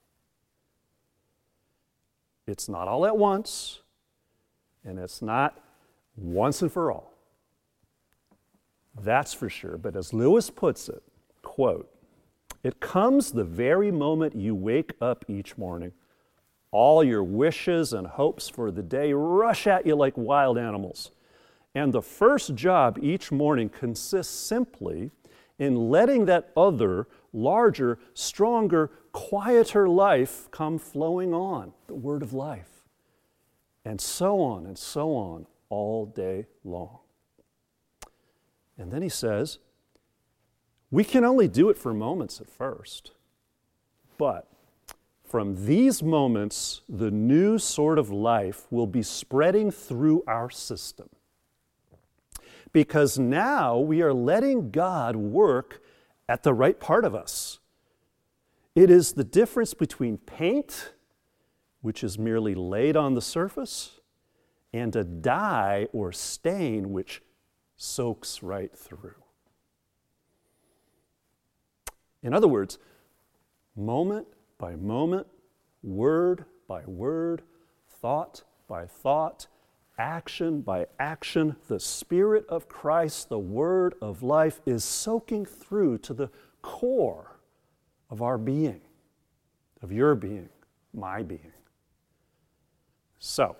It's 2.48 2.70
not 2.70 2.88
all 2.88 3.06
at 3.06 3.18
once, 3.18 3.82
and 4.86 4.98
it's 4.98 5.22
not 5.22 5.60
once 6.16 6.62
and 6.62 6.72
for 6.72 6.92
all. 6.92 7.14
That's 9.02 9.34
for 9.34 9.50
sure. 9.50 9.78
But 9.78 9.98
as 9.98 10.14
Lewis 10.14 10.50
puts 10.50 10.88
it, 10.88 11.04
quote, 11.42 11.94
it 12.64 12.80
comes 12.80 13.32
the 13.32 13.44
very 13.44 13.92
moment 13.92 14.36
you 14.36 14.56
wake 14.56 14.94
up 15.02 15.26
each 15.28 15.58
morning. 15.58 15.92
All 16.72 17.04
your 17.04 17.24
wishes 17.24 17.94
and 17.94 18.08
hopes 18.08 18.50
for 18.50 18.72
the 18.72 18.84
day 18.84 19.14
rush 19.14 19.68
at 19.68 19.86
you 19.86 19.96
like 19.96 20.18
wild 20.18 20.58
animals. 20.58 21.12
And 21.74 21.94
the 21.94 22.02
first 22.02 22.56
job 22.56 23.00
each 23.02 23.32
morning 23.32 23.70
consists 23.70 24.34
simply 24.34 25.12
in 25.60 25.90
letting 25.90 26.26
that 26.26 26.52
other, 26.56 27.08
larger, 27.34 28.00
stronger, 28.14 28.92
quieter 29.12 29.88
life 29.88 30.50
come 30.52 30.78
flowing 30.78 31.34
on, 31.34 31.74
the 31.88 31.96
word 31.96 32.22
of 32.22 32.34
life. 32.34 32.84
And 33.86 34.02
so 34.02 34.42
on 34.42 34.66
and 34.66 34.78
so 34.78 35.16
on 35.16 35.48
all 35.70 36.06
day 36.06 36.48
long. 36.64 37.00
And 38.78 38.92
then 38.92 39.02
he 39.02 39.10
says, 39.10 39.60
we 40.92 41.04
can 41.04 41.24
only 41.24 41.48
do 41.48 41.70
it 41.70 41.78
for 41.78 41.94
moments 41.94 42.40
at 42.40 42.50
first. 42.50 43.12
But 44.18 44.48
from 45.28 45.66
these 45.66 46.02
moments, 46.02 46.82
the 46.88 47.12
new 47.12 47.58
sort 47.58 48.00
of 48.00 48.10
life 48.10 48.66
will 48.72 48.88
be 48.88 49.04
spreading 49.04 49.72
through 49.72 50.24
our 50.26 50.50
system. 50.50 51.10
Because 52.72 53.20
now 53.20 53.78
we 53.78 54.02
are 54.02 54.14
letting 54.14 54.72
God 54.72 55.18
work 55.18 55.84
at 56.30 56.44
the 56.44 56.54
right 56.54 56.80
part 56.80 57.04
of 57.04 57.14
us. 57.14 57.60
It 58.74 58.90
is 58.90 59.14
the 59.14 59.24
difference 59.24 59.74
between 59.74 60.18
paint, 60.18 60.94
which 61.82 62.04
is 62.04 62.18
merely 62.18 62.56
laid 62.56 62.96
on 62.96 63.14
the 63.14 63.22
surface, 63.22 64.00
and 64.72 64.96
a 64.96 65.04
dye 65.04 65.88
or 65.92 66.12
stain 66.14 66.94
which 66.94 67.22
soaks 67.76 68.42
right 68.42 68.74
through. 68.74 69.16
In 72.24 72.34
other 72.34 72.48
words, 72.48 72.78
moment 73.76 74.28
by 74.58 74.76
moment, 74.76 75.28
word 75.84 76.46
by 76.68 76.84
word, 76.86 77.44
thought 77.90 78.44
by 78.68 78.86
thought, 78.86 79.48
action 79.98 80.62
by 80.62 80.86
action, 81.00 81.56
the 81.68 81.80
Spirit 81.80 82.46
of 82.48 82.70
Christ, 82.70 83.30
the 83.30 83.40
Word 83.40 83.96
of 84.02 84.22
life, 84.24 84.62
is 84.66 84.84
soaking 84.84 85.46
through 85.46 86.00
to 86.00 86.14
the 86.14 86.30
core 86.62 87.38
of 88.10 88.22
our 88.22 88.38
being, 88.38 88.82
of 89.82 89.92
your 89.92 90.16
being, 90.16 90.50
my 90.94 91.24
being. 91.24 91.54
So, 93.20 93.56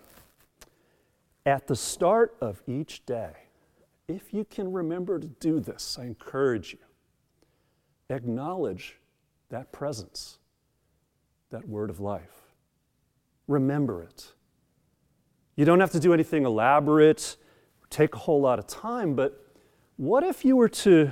at 1.46 1.68
the 1.68 1.76
start 1.76 2.36
of 2.42 2.62
each 2.68 3.06
day, 3.06 3.32
if 4.08 4.34
you 4.34 4.46
can 4.46 4.72
remember 4.72 5.20
to 5.20 5.28
do 5.28 5.60
this, 5.60 5.98
I 6.00 6.06
encourage 6.06 6.74
you, 6.74 8.16
acknowledge 8.16 9.00
that 9.50 9.72
presence, 9.72 10.40
that 11.50 11.68
word 11.68 11.90
of 11.90 12.00
life. 12.00 12.54
Remember 13.48 14.04
it. 14.04 14.34
You 15.56 15.66
don't 15.66 15.80
have 15.80 15.92
to 15.92 16.00
do 16.00 16.14
anything 16.14 16.46
elaborate, 16.46 17.38
take 17.90 18.14
a 18.16 18.18
whole 18.18 18.42
lot 18.42 18.60
of 18.60 18.68
time, 18.68 19.16
but 19.16 19.44
what 19.96 20.24
if 20.24 20.46
you 20.46 20.56
were 20.56 20.70
to 20.70 21.12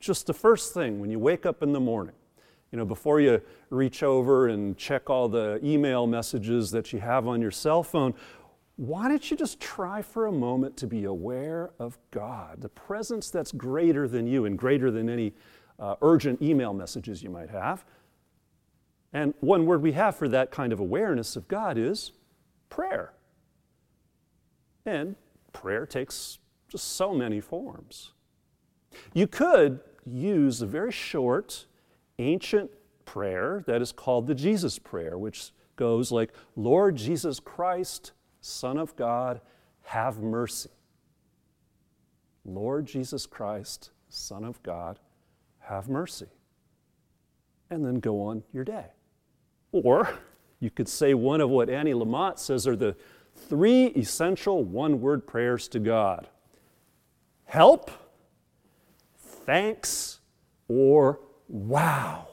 just 0.00 0.26
the 0.26 0.32
first 0.32 0.72
thing 0.72 1.00
when 1.00 1.10
you 1.10 1.18
wake 1.18 1.44
up 1.44 1.62
in 1.62 1.72
the 1.72 1.80
morning, 1.80 2.14
you 2.70 2.78
know, 2.78 2.84
before 2.84 3.20
you 3.20 3.40
reach 3.70 4.02
over 4.02 4.48
and 4.48 4.76
check 4.76 5.10
all 5.10 5.28
the 5.28 5.60
email 5.62 6.06
messages 6.06 6.70
that 6.70 6.92
you 6.92 7.00
have 7.00 7.26
on 7.26 7.40
your 7.40 7.50
cell 7.50 7.82
phone, 7.82 8.14
why 8.76 9.08
don't 9.08 9.30
you 9.30 9.36
just 9.36 9.58
try 9.58 10.02
for 10.02 10.26
a 10.26 10.32
moment 10.32 10.76
to 10.76 10.86
be 10.86 11.04
aware 11.04 11.70
of 11.78 11.98
God, 12.10 12.60
the 12.60 12.68
presence 12.68 13.30
that's 13.30 13.52
greater 13.52 14.06
than 14.06 14.26
you 14.26 14.44
and 14.44 14.58
greater 14.58 14.90
than 14.90 15.08
any 15.08 15.32
uh, 15.78 15.96
urgent 16.02 16.40
email 16.42 16.72
messages 16.72 17.22
you 17.22 17.30
might 17.30 17.50
have? 17.50 17.84
And 19.12 19.34
one 19.40 19.66
word 19.66 19.82
we 19.82 19.92
have 19.92 20.16
for 20.16 20.28
that 20.28 20.50
kind 20.50 20.72
of 20.72 20.80
awareness 20.80 21.36
of 21.36 21.48
God 21.48 21.78
is 21.78 22.12
prayer. 22.68 23.12
And 24.84 25.16
prayer 25.52 25.86
takes 25.86 26.38
just 26.68 26.92
so 26.92 27.14
many 27.14 27.40
forms. 27.40 28.12
You 29.14 29.26
could 29.26 29.80
use 30.04 30.62
a 30.62 30.66
very 30.66 30.92
short, 30.92 31.66
ancient 32.18 32.70
prayer 33.04 33.64
that 33.66 33.82
is 33.82 33.92
called 33.92 34.26
the 34.26 34.34
Jesus 34.34 34.78
Prayer, 34.78 35.18
which 35.18 35.52
goes 35.76 36.12
like, 36.12 36.32
Lord 36.54 36.96
Jesus 36.96 37.40
Christ, 37.40 38.12
Son 38.40 38.78
of 38.78 38.94
God, 38.96 39.40
have 39.82 40.18
mercy. 40.18 40.70
Lord 42.44 42.86
Jesus 42.86 43.26
Christ, 43.26 43.90
Son 44.08 44.44
of 44.44 44.62
God, 44.62 44.98
have 45.60 45.88
mercy. 45.88 46.28
And 47.70 47.84
then 47.84 47.96
go 47.96 48.22
on 48.22 48.44
your 48.52 48.64
day. 48.64 48.86
Or 49.84 50.08
you 50.60 50.70
could 50.70 50.88
say 50.88 51.14
one 51.14 51.40
of 51.40 51.50
what 51.50 51.68
Annie 51.68 51.92
Lamott 51.92 52.38
says 52.38 52.66
are 52.66 52.76
the 52.76 52.96
three 53.34 53.86
essential 53.86 54.64
one 54.64 55.00
word 55.00 55.26
prayers 55.26 55.68
to 55.68 55.78
God 55.78 56.28
help, 57.44 57.90
thanks, 59.18 60.20
or 60.68 61.20
wow. 61.48 62.26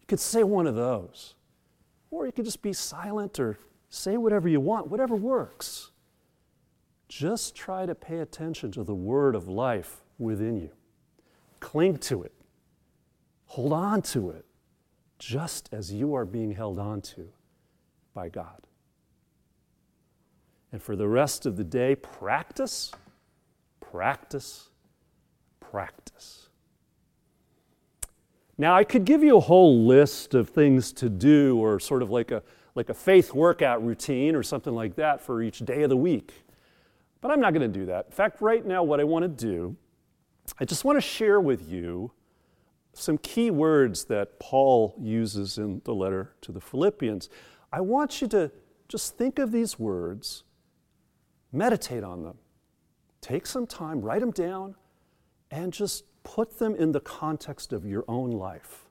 You 0.00 0.06
could 0.06 0.20
say 0.20 0.44
one 0.44 0.66
of 0.66 0.74
those. 0.74 1.34
Or 2.10 2.26
you 2.26 2.32
could 2.32 2.44
just 2.44 2.62
be 2.62 2.72
silent 2.72 3.40
or 3.40 3.58
say 3.88 4.16
whatever 4.16 4.48
you 4.48 4.60
want, 4.60 4.88
whatever 4.88 5.16
works. 5.16 5.90
Just 7.08 7.54
try 7.54 7.86
to 7.86 7.94
pay 7.94 8.20
attention 8.20 8.70
to 8.72 8.84
the 8.84 8.94
word 8.94 9.34
of 9.34 9.48
life 9.48 10.02
within 10.18 10.56
you. 10.56 10.70
Cling 11.60 11.98
to 11.98 12.22
it. 12.22 12.32
Hold 13.46 13.72
on 13.72 14.02
to 14.02 14.30
it, 14.30 14.45
just 15.18 15.68
as 15.72 15.92
you 15.92 16.14
are 16.14 16.24
being 16.24 16.52
held 16.52 16.78
on 16.78 17.00
to 17.00 17.28
by 18.14 18.28
God. 18.28 18.66
And 20.72 20.82
for 20.82 20.96
the 20.96 21.08
rest 21.08 21.46
of 21.46 21.56
the 21.56 21.64
day, 21.64 21.94
practice, 21.94 22.92
practice, 23.80 24.68
practice. 25.60 26.48
Now, 28.58 28.74
I 28.74 28.84
could 28.84 29.04
give 29.04 29.22
you 29.22 29.36
a 29.36 29.40
whole 29.40 29.84
list 29.86 30.34
of 30.34 30.48
things 30.48 30.92
to 30.94 31.08
do, 31.08 31.58
or 31.58 31.78
sort 31.78 32.02
of 32.02 32.10
like 32.10 32.30
a, 32.30 32.42
like 32.74 32.88
a 32.88 32.94
faith 32.94 33.34
workout 33.34 33.84
routine 33.84 34.34
or 34.34 34.42
something 34.42 34.74
like 34.74 34.96
that 34.96 35.20
for 35.20 35.42
each 35.42 35.58
day 35.60 35.82
of 35.82 35.90
the 35.90 35.96
week. 35.96 36.32
But 37.20 37.30
I'm 37.30 37.40
not 37.40 37.52
going 37.52 37.70
to 37.70 37.78
do 37.78 37.86
that. 37.86 38.06
In 38.06 38.12
fact, 38.12 38.40
right 38.40 38.64
now, 38.64 38.82
what 38.82 39.00
I 39.00 39.04
want 39.04 39.24
to 39.24 39.28
do, 39.28 39.76
I 40.58 40.64
just 40.64 40.84
want 40.84 40.96
to 40.96 41.00
share 41.02 41.40
with 41.40 41.68
you 41.68 42.12
some 42.98 43.18
key 43.18 43.50
words 43.50 44.04
that 44.04 44.40
Paul 44.40 44.94
uses 44.98 45.58
in 45.58 45.82
the 45.84 45.94
letter 45.94 46.32
to 46.40 46.52
the 46.52 46.60
Philippians. 46.60 47.28
I 47.72 47.80
want 47.82 48.22
you 48.22 48.28
to 48.28 48.50
just 48.88 49.18
think 49.18 49.38
of 49.38 49.52
these 49.52 49.78
words, 49.78 50.44
meditate 51.52 52.02
on 52.02 52.22
them, 52.22 52.38
take 53.20 53.46
some 53.46 53.66
time, 53.66 54.00
write 54.00 54.20
them 54.20 54.30
down, 54.30 54.76
and 55.50 55.72
just 55.72 56.04
put 56.22 56.58
them 56.58 56.74
in 56.74 56.92
the 56.92 57.00
context 57.00 57.72
of 57.72 57.84
your 57.84 58.04
own 58.08 58.30
life. 58.30 58.86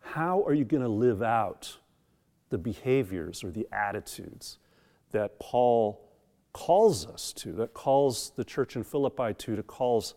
How 0.00 0.42
are 0.44 0.54
you 0.54 0.64
going 0.64 0.82
to 0.82 0.88
live 0.88 1.22
out 1.22 1.78
the 2.50 2.58
behaviors 2.58 3.44
or 3.44 3.50
the 3.50 3.68
attitudes 3.72 4.58
that 5.12 5.38
Paul 5.38 6.10
calls 6.52 7.06
us 7.06 7.32
to, 7.34 7.52
that 7.52 7.74
calls 7.74 8.32
the 8.36 8.44
church 8.44 8.76
in 8.76 8.82
Philippi 8.82 9.34
to, 9.34 9.56
to 9.56 9.62
calls, 9.62 10.14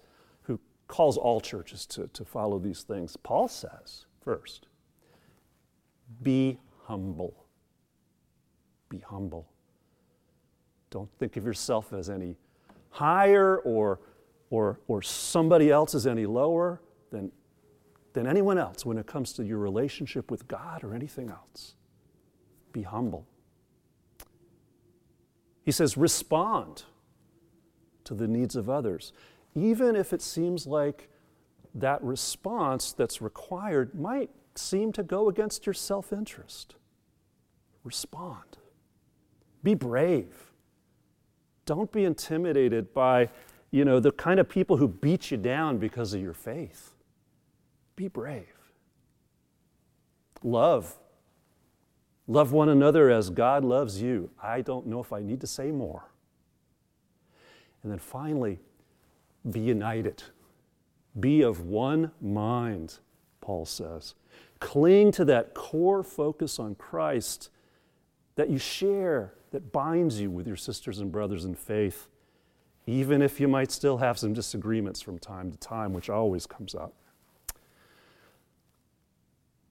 calls 0.90 1.18
all 1.18 1.40
churches 1.40 1.86
to, 1.86 2.08
to 2.08 2.26
follow 2.26 2.60
these 2.60 2.84
things? 2.84 3.16
Paul 3.16 3.48
says, 3.48 4.06
first, 4.22 4.68
be 6.22 6.60
humble. 6.84 7.46
Be 8.90 9.00
humble. 9.00 9.48
Don't 10.90 11.10
think 11.18 11.38
of 11.38 11.46
yourself 11.46 11.94
as 11.94 12.10
any 12.10 12.36
higher 12.90 13.60
or 13.60 14.00
or, 14.50 14.80
or 14.88 15.02
somebody 15.02 15.72
else 15.72 15.94
is 15.94 16.08
any 16.08 16.26
lower 16.26 16.82
than, 17.12 17.32
than 18.14 18.28
anyone 18.28 18.58
else 18.58 18.86
when 18.86 18.98
it 18.98 19.06
comes 19.06 19.34
to 19.34 19.44
your 19.44 19.60
relationship 19.60 20.32
with 20.32 20.48
God 20.48 20.84
or 20.84 20.94
anything 20.94 21.30
else. 21.30 21.76
Be 22.72 22.82
humble. 22.84 23.28
He 25.64 25.72
says, 25.72 25.98
respond 25.98 26.84
to 28.06 28.16
the 28.16 28.28
needs 28.28 28.56
of 28.56 28.70
others, 28.70 29.14
even 29.64 29.96
if 29.96 30.14
it 30.14 30.22
seems 30.22 30.68
like 30.68 31.10
that 31.76 32.04
response 32.04 32.92
that's 32.92 33.22
required 33.22 33.94
might 33.94 34.30
seem 34.56 34.92
to 34.94 35.04
go 35.04 35.30
against 35.30 35.66
your 35.66 35.74
self 35.74 36.12
interest. 36.12 36.76
Respond. 37.84 38.58
Be 39.64 39.74
brave. 39.74 40.52
Don't 41.66 41.92
be 41.92 42.04
intimidated 42.04 42.94
by, 42.94 43.30
you 43.72 43.86
know, 43.86 44.00
the 44.00 44.12
kind 44.12 44.40
of 44.40 44.50
people 44.50 44.78
who 44.78 44.88
beat 44.88 45.32
you 45.32 45.38
down 45.38 45.78
because 45.78 46.14
of 46.14 46.22
your 46.22 46.34
faith. 46.34 46.94
Be 47.96 48.08
brave. 48.08 48.46
Love. 50.44 50.98
Love 52.28 52.52
one 52.52 52.70
another 52.70 53.10
as 53.10 53.30
God 53.30 53.64
loves 53.64 54.02
you. 54.02 54.30
I 54.42 54.62
don't 54.62 54.88
know 54.88 55.00
if 55.00 55.12
I 55.12 55.22
need 55.22 55.42
to 55.42 55.48
say 55.48 55.72
more. 55.72 56.10
And 57.84 57.92
then 57.92 58.00
finally, 58.00 58.60
be 59.50 59.60
united. 59.60 60.24
Be 61.20 61.42
of 61.42 61.62
one 61.62 62.12
mind, 62.22 63.00
Paul 63.42 63.66
says. 63.66 64.16
Cling 64.60 65.12
to 65.14 65.26
that 65.26 65.54
core 65.54 66.04
focus 66.04 66.60
on 66.60 66.76
Christ 66.76 67.50
that 68.36 68.50
you 68.50 68.58
share, 68.58 69.34
that 69.52 69.72
binds 69.72 70.20
you 70.20 70.30
with 70.30 70.48
your 70.48 70.56
sisters 70.56 71.00
and 71.00 71.12
brothers 71.12 71.46
in 71.46 71.56
faith, 71.56 72.08
even 72.86 73.22
if 73.22 73.40
you 73.40 73.48
might 73.48 73.72
still 73.72 73.98
have 73.98 74.18
some 74.18 74.34
disagreements 74.34 75.02
from 75.02 75.20
time 75.20 75.52
to 75.52 75.58
time, 75.58 75.94
which 75.94 76.10
always 76.10 76.46
comes 76.46 76.76
up. 76.76 76.94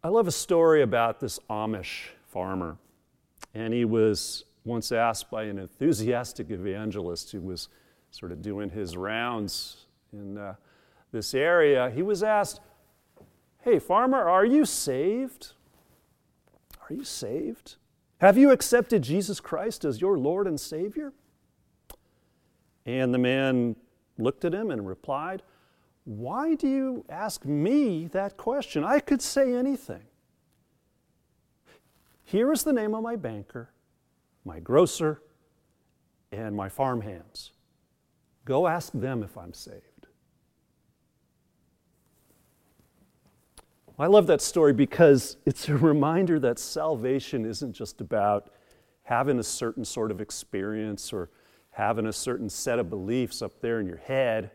I 0.02 0.09
love 0.09 0.28
a 0.28 0.33
story 0.33 0.83
about 0.83 1.18
this 1.20 1.38
Amish 1.50 2.09
farmer. 2.26 2.76
And 3.54 3.72
he 3.74 3.85
was 3.85 4.44
once 4.64 4.92
asked 4.92 5.31
by 5.31 5.44
an 5.44 5.59
enthusiastic 5.59 6.50
evangelist 6.50 7.33
who 7.33 7.40
was 7.40 7.68
sort 8.11 8.33
of 8.33 8.42
doing 8.42 8.71
his 8.71 8.97
rounds 8.97 9.87
in 10.12 10.38
uh, 10.38 10.55
this 11.12 11.35
area. 11.35 11.90
He 11.90 12.03
was 12.03 12.23
asked, 12.23 12.61
Hey, 13.62 13.79
farmer, 13.79 14.29
are 14.29 14.44
you 14.44 14.64
saved? 14.64 15.53
Are 16.88 16.94
you 16.94 17.05
saved? 17.05 17.77
Have 18.21 18.38
you 18.38 18.51
accepted 18.51 19.03
Jesus 19.03 19.40
Christ 19.40 19.85
as 19.85 20.01
your 20.01 20.18
Lord 20.18 20.47
and 20.47 20.59
Savior? 20.59 21.12
And 22.87 23.12
the 23.12 23.18
man 23.18 23.77
looked 24.16 24.44
at 24.44 24.55
him 24.55 24.71
and 24.71 24.87
replied, 24.87 25.42
Why 26.05 26.55
do 26.55 26.66
you 26.66 27.05
ask 27.09 27.44
me 27.44 28.07
that 28.09 28.37
question? 28.37 28.85
I 28.85 29.01
could 29.01 29.23
say 29.23 29.55
anything. 29.55 30.03
Here 32.25 32.53
is 32.53 32.62
the 32.62 32.73
name 32.73 32.94
of 32.94 33.03
my 33.03 33.16
banker, 33.16 33.71
my 34.44 34.61
grocer, 34.61 35.23
and 36.33 36.55
my 36.55 36.68
farmhands. 36.68 37.53
Go 38.48 38.66
ask 38.66 38.94
them 38.94 39.22
if 39.22 39.37
I'm 39.37 39.52
saved. 39.52 40.06
I 43.98 44.06
love 44.06 44.26
that 44.28 44.40
story 44.40 44.72
because 44.72 45.37
it's 45.44 45.68
a 45.68 45.76
reminder 45.76 46.40
that 46.40 46.58
salvation 46.58 47.44
isn't 47.44 47.74
just 47.74 48.00
about 48.00 48.48
having 49.02 49.38
a 49.38 49.42
certain 49.42 49.84
sort 49.84 50.11
of 50.11 50.22
experience 50.22 51.12
or 51.12 51.28
having 51.72 52.06
a 52.06 52.12
certain 52.12 52.48
set 52.48 52.78
of 52.78 52.88
beliefs 52.88 53.42
up 53.42 53.61
there 53.61 53.80
in 53.80 53.87
your 53.87 53.98
head. 53.98 54.50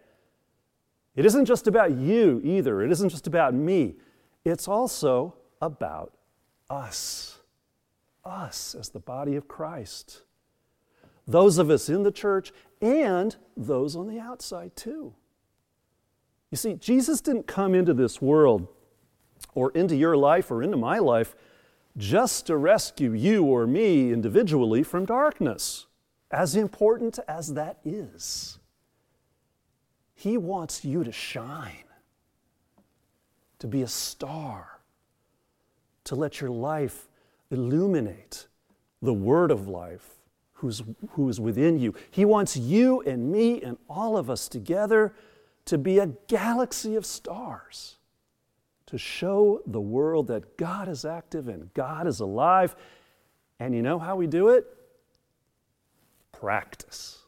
It 1.16 1.24
isn't 1.28 1.46
just 1.46 1.68
about 1.68 1.92
you 1.92 2.42
either. 2.44 2.82
It 2.82 2.92
isn't 2.92 3.10
just 3.10 3.28
about 3.28 3.54
me. 3.54 3.94
It's 4.44 4.68
also 4.68 5.36
about 5.62 6.14
us 6.68 7.38
us 8.26 8.74
as 8.74 8.90
the 8.90 9.00
body 9.00 9.36
of 9.36 9.48
Christ. 9.48 10.24
Those 11.28 11.58
of 11.58 11.70
us 11.70 11.90
in 11.90 12.04
the 12.04 12.12
church 12.12 12.52
and 12.84 13.38
those 13.56 13.96
on 13.96 14.08
the 14.08 14.20
outside 14.20 14.76
too. 14.76 15.14
You 16.52 16.58
see, 16.58 16.74
Jesus 16.74 17.22
didn't 17.22 17.48
come 17.48 17.74
into 17.74 17.94
this 17.94 18.22
world 18.22 18.68
or 19.56 19.72
into 19.72 19.96
your 19.96 20.18
life 20.18 20.52
or 20.52 20.62
into 20.62 20.78
my 20.78 21.00
life 21.00 21.34
just 21.96 22.46
to 22.48 22.58
rescue 22.58 23.14
you 23.14 23.46
or 23.46 23.66
me 23.66 24.12
individually 24.12 24.84
from 24.84 25.06
darkness, 25.06 25.88
as 26.30 26.56
important 26.56 27.20
as 27.28 27.54
that 27.54 27.80
is. 27.86 28.60
He 30.14 30.38
wants 30.38 30.84
you 30.84 31.04
to 31.04 31.12
shine, 31.12 31.86
to 33.60 33.68
be 33.68 33.82
a 33.82 33.88
star, 33.88 34.80
to 36.04 36.16
let 36.16 36.42
your 36.42 36.50
life 36.50 37.08
illuminate 37.50 38.48
the 39.02 39.14
word 39.14 39.52
of 39.52 39.68
life 39.68 40.13
who's, 40.64 40.82
who 41.10 41.28
is 41.28 41.42
within 41.42 41.78
you. 41.78 41.94
He 42.10 42.24
wants 42.24 42.56
you 42.56 43.02
and 43.02 43.30
me 43.30 43.62
and 43.62 43.78
all 43.90 44.18
of 44.18 44.30
us 44.30 44.48
together 44.48 45.14
to 45.66 45.78
be 45.78 46.00
a 46.00 46.08
galaxy 46.28 46.96
of 46.96 47.06
stars, 47.06 47.98
to 48.86 48.98
show 48.98 49.62
the 49.68 49.82
world 49.82 50.28
that 50.28 50.56
God 50.58 50.88
is 50.88 51.04
active 51.04 51.50
and 51.50 51.74
God 51.74 52.08
is 52.08 52.22
alive. 52.22 52.78
And 53.60 53.76
you 53.76 53.82
know 53.82 54.00
how 54.00 54.16
we 54.16 54.26
do 54.26 54.50
it? 54.50 54.66
Practice. 56.32 57.20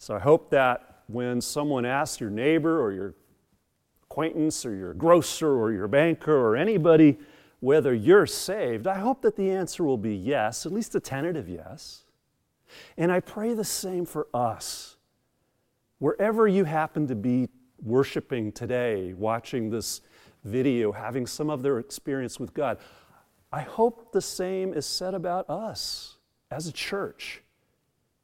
So 0.00 0.16
I 0.16 0.18
hope 0.18 0.50
that 0.50 1.02
when 1.06 1.40
someone 1.40 1.86
asks 1.86 2.20
your 2.20 2.30
neighbor 2.30 2.82
or 2.82 2.92
your 2.92 3.14
acquaintance 4.02 4.66
or 4.66 4.74
your 4.74 4.94
grocer 4.94 5.48
or 5.48 5.70
your 5.70 5.86
banker 5.86 6.36
or 6.36 6.56
anybody, 6.56 7.18
whether 7.64 7.94
you're 7.94 8.26
saved, 8.26 8.86
I 8.86 8.98
hope 8.98 9.22
that 9.22 9.36
the 9.36 9.50
answer 9.50 9.84
will 9.84 9.96
be 9.96 10.14
yes, 10.14 10.66
at 10.66 10.72
least 10.72 10.94
a 10.96 11.00
tentative 11.00 11.48
yes. 11.48 12.04
And 12.98 13.10
I 13.10 13.20
pray 13.20 13.54
the 13.54 13.64
same 13.64 14.04
for 14.04 14.26
us. 14.34 14.98
Wherever 15.98 16.46
you 16.46 16.64
happen 16.64 17.06
to 17.06 17.14
be 17.14 17.48
worshiping 17.82 18.52
today, 18.52 19.14
watching 19.14 19.70
this 19.70 20.02
video, 20.44 20.92
having 20.92 21.26
some 21.26 21.48
of 21.48 21.62
their 21.62 21.78
experience 21.78 22.38
with 22.38 22.52
God, 22.52 22.76
I 23.50 23.62
hope 23.62 24.12
the 24.12 24.20
same 24.20 24.74
is 24.74 24.84
said 24.84 25.14
about 25.14 25.48
us 25.48 26.18
as 26.50 26.66
a 26.66 26.72
church, 26.72 27.40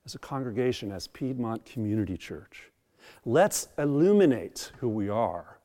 as 0.04 0.14
a 0.14 0.18
congregation, 0.18 0.92
as 0.92 1.08
Piedmont 1.08 1.64
Community 1.64 2.18
Church. 2.18 2.70
Let's 3.24 3.68
illuminate 3.78 4.70
who 4.80 4.90
we 4.90 5.08
are 5.08 5.60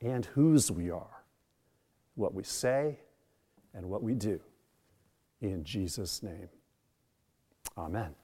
and 0.00 0.26
whose 0.26 0.72
we 0.72 0.90
are 0.90 1.15
what 2.16 2.34
we 2.34 2.42
say 2.42 2.98
and 3.74 3.88
what 3.88 4.02
we 4.02 4.14
do. 4.14 4.40
In 5.40 5.62
Jesus' 5.62 6.22
name, 6.22 6.48
amen. 7.78 8.14